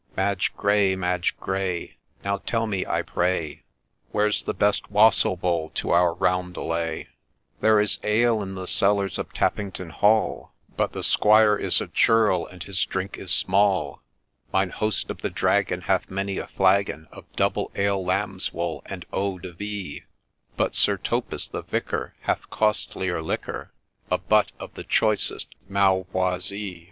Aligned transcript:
—* 0.15 0.17
Madge 0.17 0.51
Gray, 0.57 0.95
Madge 0.95 1.37
Gray, 1.37 1.95
Now 2.25 2.37
tell 2.39 2.65
me, 2.65 2.87
I 2.87 3.03
pray, 3.03 3.65
Where 4.09 4.31
's 4.31 4.41
the 4.41 4.55
best 4.55 4.89
wassail 4.89 5.35
bowl 5.35 5.69
to 5.75 5.91
our 5.91 6.15
roundelay 6.15 7.03
T 7.03 7.09
'—'There 7.61 7.79
is 7.79 7.99
ale 8.01 8.41
in 8.41 8.55
the 8.55 8.65
cellars 8.65 9.19
of 9.19 9.31
Tappington 9.31 9.91
Hall, 9.91 10.53
But 10.75 10.93
the 10.93 11.03
Squire 11.03 11.55
1 11.57 11.61
is 11.63 11.81
a 11.81 11.87
churl, 11.87 12.47
and 12.47 12.63
his 12.63 12.83
drink 12.83 13.19
is 13.19 13.29
small; 13.31 14.01
Mine 14.51 14.71
host 14.71 15.11
of 15.11 15.21
the 15.21 15.29
Dragon 15.29 15.81
Hath 15.81 16.09
many 16.09 16.39
a 16.39 16.47
flagon 16.47 17.07
Of 17.11 17.31
double 17.35 17.71
ale, 17.75 18.03
lambs' 18.03 18.51
wool, 18.51 18.81
and 18.87 19.05
eau 19.13 19.37
de 19.37 19.53
vie, 19.53 20.05
But 20.57 20.73
Sir 20.73 20.97
Thopas, 20.97 21.47
the 21.47 21.61
Vicar, 21.61 22.15
Hath 22.21 22.49
costlier 22.49 23.21
liquor,— 23.21 23.71
A 24.09 24.17
butt 24.17 24.51
of 24.59 24.73
the 24.73 24.83
choicest 24.83 25.53
Malvoisie. 25.69 26.79